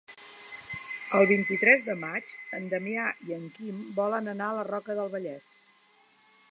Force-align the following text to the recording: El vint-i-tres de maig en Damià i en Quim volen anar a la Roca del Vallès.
El 1.17 1.25
vint-i-tres 1.31 1.85
de 1.89 1.97
maig 2.05 2.33
en 2.59 2.65
Damià 2.73 3.05
i 3.29 3.37
en 3.39 3.45
Quim 3.59 3.85
volen 4.01 4.35
anar 4.35 4.51
a 4.53 4.59
la 4.61 4.67
Roca 4.71 4.99
del 5.01 5.15
Vallès. 5.17 5.53